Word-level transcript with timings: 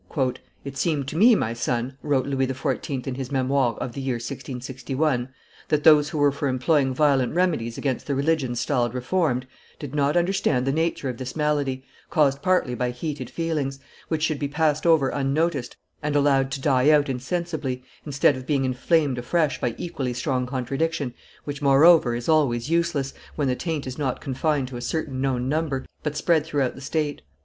"It 0.65 0.77
seemed 0.77 1.07
to 1.09 1.15
me, 1.15 1.35
my 1.35 1.53
son," 1.53 1.95
wrote 2.01 2.25
Louis 2.25 2.47
XIV. 2.47 3.05
in 3.05 3.13
his 3.13 3.31
Memoires 3.31 3.77
of 3.81 3.93
the 3.93 4.01
year 4.01 4.15
1661, 4.15 5.29
"that 5.67 5.83
those 5.83 6.09
who 6.09 6.17
were 6.17 6.31
for 6.31 6.47
employing 6.47 6.91
violent 6.91 7.35
remedies 7.35 7.77
against 7.77 8.07
the 8.07 8.15
religion 8.15 8.55
styled 8.55 8.95
Reformed, 8.95 9.45
did 9.77 9.93
not 9.93 10.17
understand 10.17 10.65
the 10.65 10.71
nature 10.71 11.07
of 11.07 11.17
this 11.17 11.35
malady, 11.35 11.83
caused 12.09 12.41
partly 12.41 12.73
by 12.73 12.89
heated 12.89 13.29
feelings, 13.29 13.77
which 14.07 14.23
should 14.23 14.39
be 14.39 14.47
passed 14.47 14.87
over 14.87 15.09
unnoticed 15.09 15.77
and 16.01 16.15
allowed 16.15 16.49
to 16.53 16.61
die 16.61 16.89
out 16.89 17.07
insensibly, 17.07 17.83
instead 18.03 18.35
of 18.35 18.47
being 18.47 18.65
inflamed 18.65 19.19
afresh 19.19 19.61
by 19.61 19.75
equally 19.77 20.13
strong 20.15 20.47
contradiction, 20.47 21.13
which, 21.43 21.61
moreover, 21.61 22.15
is 22.15 22.27
always 22.27 22.71
useless, 22.71 23.13
when 23.35 23.47
the 23.47 23.55
taint 23.55 23.85
is 23.85 23.99
not 23.99 24.19
confined 24.19 24.67
to 24.67 24.77
a 24.77 24.81
certain 24.81 25.21
known 25.21 25.47
number, 25.47 25.85
but 26.01 26.17
spread 26.17 26.43
throughout 26.43 26.73
the 26.73 26.81
state. 26.81 27.21